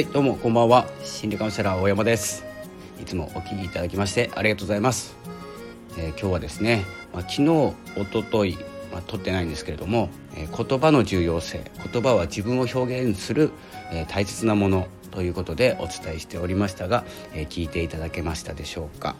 [0.00, 0.86] はいどうもこんばんは。
[1.04, 2.42] 心理カウンセラー大山です。
[3.02, 5.14] いつもお聞きいただきましてありがとうございます、
[5.98, 8.58] えー、今日はですね、まあ、昨日一昨日
[8.92, 13.50] まあ、撮ってないんですけれども、えー、言葉の重要性言葉は自分を表現する、
[13.92, 17.04] えー、大切なものということでお伝えしておりましたが、
[17.34, 19.16] え聞いていただけましたでしょうか、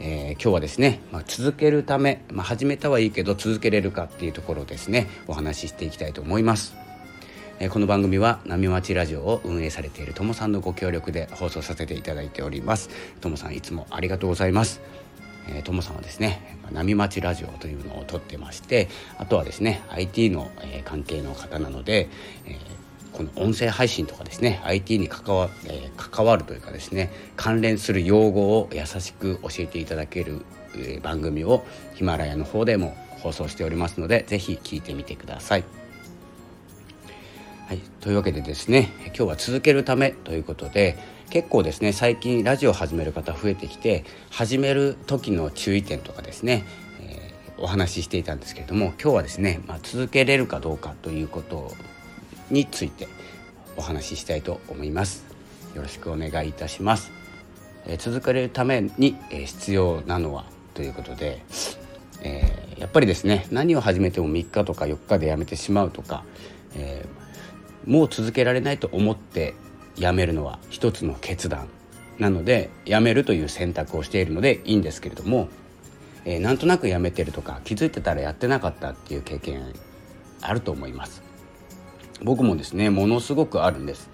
[0.00, 6.74] え今日はですね、まあ、続けるため、まあ、始めたはいいけど続けれるかっていうところですねお話ししていきたいと思います。
[7.70, 12.90] この番組は波町ラジオを運営されているともさんのご協力で放送させていただいております
[13.20, 14.80] ともさんいつもありがとうございます
[15.48, 22.08] えともさんはですね波町ラジオというのを撮ってましてあとはですね IT の、え関係の方なので、
[22.46, 22.58] え
[23.12, 30.44] この音声配信とかですね IT に関わ,、え関わるというかですね関連する用語を優しく教えていただける、
[30.76, 31.64] え番組を
[31.94, 35.83] ヒマラヤの方でも放送しておりますので是非聞いてみてください。
[37.66, 40.98] はい、というわけでですね今日は続けるためということで
[41.30, 46.66] 結構ですね最近ラジオを始める方増えてきて始める時の注意点とかですね、
[47.00, 51.72] えー、お話ししていたんですけれども今日はですね、まあ、続けれるかどうかということ
[52.50, 53.08] について
[53.78, 55.24] お話ししたいと思います。
[55.74, 57.10] よろしくお願いいたします、
[57.86, 61.42] えー、続けるために、えー、必要なのはということで、
[62.22, 66.24] えやっぱりですね何を始めても3日とか4日でやめてしまうとか、
[66.76, 67.23] えー
[67.86, 69.54] もう続けられないと思って
[69.96, 71.68] やめるのは一つの決断
[72.18, 75.48] なのでやめるという選択をしているのでいいんですけれども、
[76.24, 79.74] えー、なんとなくやめてるとか気づいてたらやってなかったっていう経験
[80.40, 81.22] あると思います。
[82.22, 84.10] 僕もですねものすごくあるんです。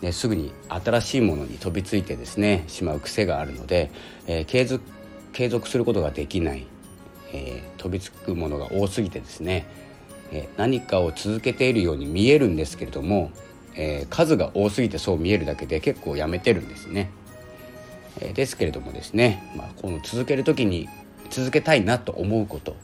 [0.00, 3.90] ですぐに新しいものに飛びついてですねしまう癖があるので、
[4.26, 4.84] えー、継続
[5.32, 6.66] 継続することができない、
[7.32, 9.66] えー、飛びつくものが多すぎてですね
[10.32, 13.30] え何かを続けているように見えるんですけれども、
[13.74, 17.10] え、数が多すぎてそう見えるだけで結構やめてるんですね。
[18.20, 20.88] え、ですけれどもですね、まあ、この続ける時に
[21.30, 22.76] 続けたいなと思うこと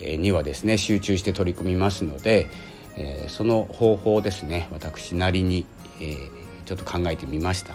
[0.00, 2.48] にはですね集中して取り組みますので、
[2.96, 5.66] え、その方法をですね私なりに、
[6.00, 6.16] え、
[6.64, 7.74] ちょっと考えてみました。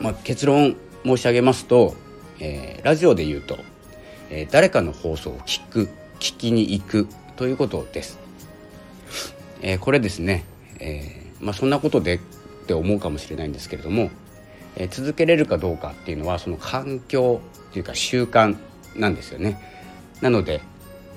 [0.00, 1.94] まあ、結論申し上げますと、
[2.38, 3.58] えー、ラジオで言うと、
[4.30, 7.08] え誰かの放送を聞く聞きに行く
[7.40, 8.18] ということです。
[9.62, 10.44] えー、これですね、
[10.78, 12.18] えー、まあ、そんなことでっ
[12.66, 14.10] て思うかもしれないんですけれども、
[14.76, 17.40] えー、続けれるかどうかっていうのはその環境
[17.70, 18.58] っていうか習慣
[18.94, 19.58] なんですよね。
[20.20, 20.60] なので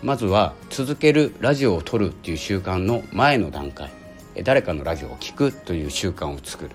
[0.01, 3.91] まずは続けるラジオを撮るっていう習慣の前の段階
[4.45, 6.69] 誰かのラジオを聴くという習慣を作る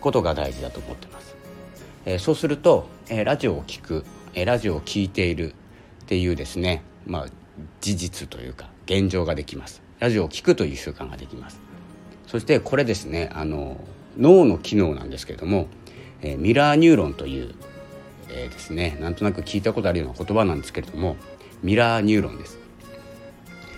[0.00, 1.36] ことが大事だと思ってます。
[2.06, 4.04] えそうすると、えラジオを聴く、
[4.34, 7.37] えラジオを聴いているっていうですねまあ
[7.80, 9.82] 事実というか現状ができます。
[10.00, 11.60] ラジオを聴くという習慣ができます。
[12.26, 13.80] そしてこれですねあの
[14.18, 15.66] 脳の機能なんですけれども、
[16.20, 17.54] えー、ミラーニューロンという、
[18.28, 21.16] えー、ですねなんとなく聞いたことあるような言葉なんですけれども
[21.62, 22.58] ミラーニューロンです、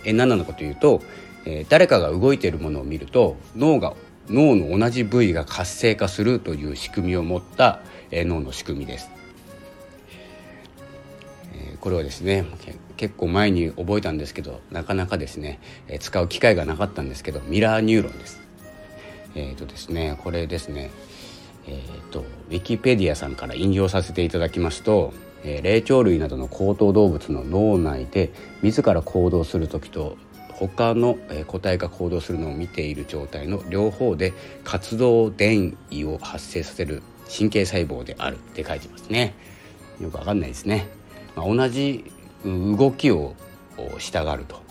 [0.05, 1.01] えー、何なのかというと、
[1.45, 3.95] えー、誰かが動いているものを見ると脳が
[4.29, 7.81] 脳の同じ部位が活性化するという仕組みを持った、
[8.11, 9.20] えー、脳の仕組みです。
[11.81, 12.45] これはですね
[12.97, 18.41] 結構前に覚えたんですけどなかなかですね、え使う機会がなかったんですけどミラーニューロンです。
[19.35, 20.91] えっ、ー、とですねこれですね
[21.67, 25.13] えーと、ウィキペディアさんから引用させていただきますと、
[25.45, 28.33] え、霊長類などの高等動物の脳内で
[28.63, 30.17] 自ら行動する時と
[30.53, 37.03] 他の個体が行動するのを見ている状態の両方で活動電位を発生させる
[37.35, 39.35] 神経細胞であるって書いてますね
[40.01, 40.89] よくわかんないですね、
[41.37, 42.11] まあ、同じ
[42.45, 43.35] 動きを
[43.99, 44.63] したがると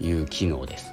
[0.00, 0.92] いう機能です。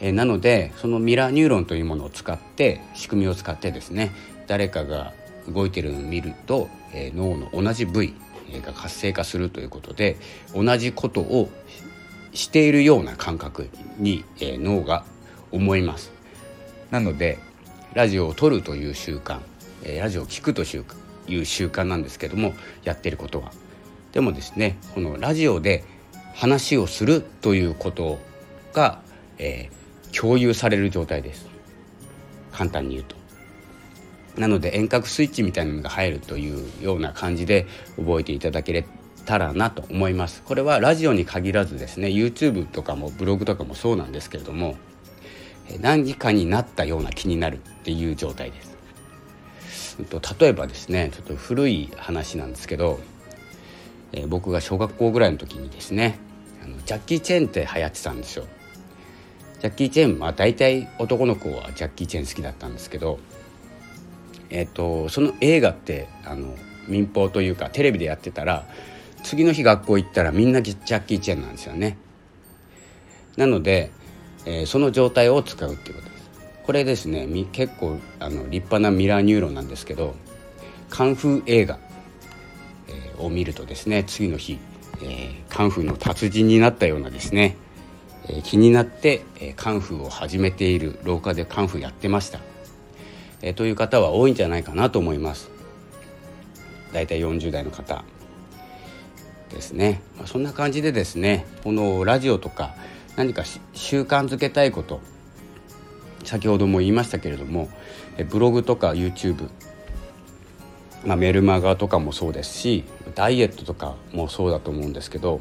[0.00, 4.12] えなのでそのミラーニューロンというものを使って仕組みを使ってですね
[4.46, 5.12] 誰かが
[5.46, 8.14] 動いてるのを見ると、え脳の同じ部位
[8.64, 10.16] が活性化するということで
[10.54, 11.48] 同じことを
[12.32, 13.68] しているような感覚
[13.98, 15.04] に、え脳が
[15.50, 16.12] 思います。
[16.90, 17.38] なので
[17.94, 19.40] ラジオを撮るという習慣、
[19.82, 20.84] えラジオを聴くという習
[21.26, 23.52] いう習慣なんですけどもやってることは
[24.12, 25.84] でもですねこのラジオで
[26.34, 28.18] 話をするということ
[28.72, 29.00] が、
[29.38, 31.48] えー、共有される状態です
[32.52, 33.20] 簡単に言うと。
[34.36, 38.86] なので遠隔スイッチみたいなのが入るというような感じで覚えていただけ
[39.24, 40.42] たらなと思います。
[40.42, 44.76] これはラジオに限らずですね YouTube とかもブログとかもそうなんですけれども
[45.80, 48.69] 何かになったような気になるっていう状態です。
[49.98, 53.00] 例えばですねちょっと古い話なんですけど
[54.12, 56.18] えー、僕が小学校ぐらいの時にですね
[56.62, 58.46] あのジャッキー・チェーンって流行ってたんですよ。
[59.60, 63.18] ジャッキー・チェンまあ大体男の子はジャッキー・チェン好きだったんですけど
[64.48, 66.54] えっ、とその映画ってあの
[66.88, 68.66] 民放というかテレビでやってたら
[69.22, 71.98] 次の日学校行ったらみんなジャッキー・チェンなんですよね。
[73.36, 73.90] なので、
[74.44, 76.19] えー、その状態を使うっていうことです。
[76.70, 80.14] これですね結構あの立派なミラーニューロンなんですけど
[80.88, 81.80] カンフー映画、
[83.18, 84.60] を見るとですね次の日、
[85.02, 87.56] えー、カンフーの達人になったようなですね、
[88.28, 92.38] えー、気になって、えカンフーを始めている廊下でカンフーやってました、
[93.42, 95.50] えという方は多いんじゃないかなと思います。
[96.92, 98.04] だいたい40代の方
[99.48, 102.76] ですね、まあ、そんな感じでですねこのラジオとか
[103.16, 103.42] 何か
[103.74, 105.00] 習慣づけたいこと
[106.24, 107.68] 先ほども言いましたけれども
[108.30, 109.48] ブログとか YouTube、
[111.04, 112.84] まあ、メルマガとかもそうですし
[113.14, 115.40] ダイエットとかもそうだと思うんですけど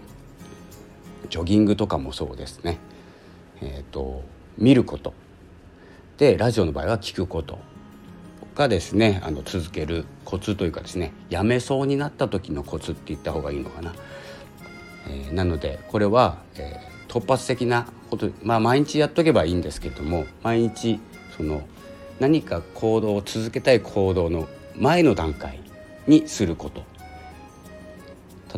[1.30, 2.80] ジョギングとかもそうですね、
[3.62, 4.24] えーと、
[4.58, 5.14] 見ること
[6.18, 7.60] でラジオの場合は聞くこと
[8.56, 13.94] がですねあの続けるコツというかですねやめそうになった時のコツって言った方がいいのかな。
[15.08, 21.00] えー、なのでこれは、えー、突発的なことまあ毎日やっとけばいいんですけれども毎日
[21.36, 21.62] その
[22.20, 25.60] 何か行動を続けたい行動の前の段階
[26.08, 26.84] にすること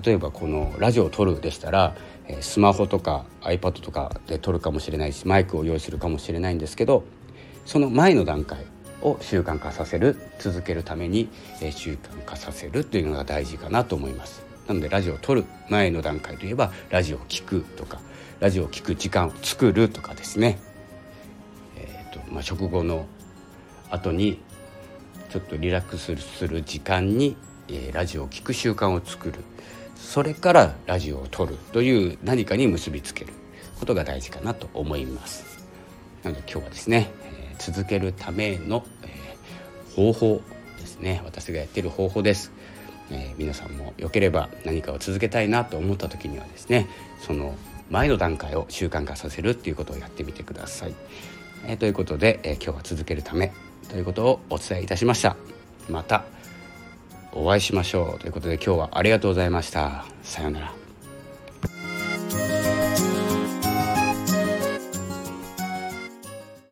[0.05, 1.95] 例えばこのラジオを撮るでしたら
[2.41, 7.03] スマホとか iPad とかで撮るかもしれないしマイクを用意するかもしれないんですけど
[7.65, 8.65] その前の段階
[9.01, 11.29] を習慣化させる続けるために
[11.71, 14.50] 習慣化させるというのが大事かなと思います。
[14.71, 17.99] なのでラジオを撮る前の段階といえばラジオを聴くとか
[18.39, 20.59] ラジオを聴く時間を作るとかですね、
[21.75, 23.05] えーとまあ、食後の
[23.89, 24.39] 後に
[25.29, 27.35] ちょっとリラックスする時間に、
[27.67, 29.43] えー、ラジオを聴く習慣を作る
[29.97, 33.33] それからラジオを撮るという何かに結びつける
[33.77, 35.65] ことが大事かなと思います。
[36.23, 40.41] なので今日はですね、えー、続けるための、えー、方法
[40.79, 42.53] ですね私がやっている方法です。
[43.11, 46.87] えー、皆さんもよければ何かを続けたいなと思った時にはですね
[47.19, 47.55] その
[47.89, 50.93] 前の段階を習慣化させるっていうことをやってみてください。
[51.67, 53.51] えー、ということで、えー、今日は続けるため
[53.89, 55.35] ということをお伝えいたしました。
[55.89, 56.23] また
[57.33, 60.05] お会いしましょうということで今日はありがとうございました。
[60.23, 60.80] さようなら。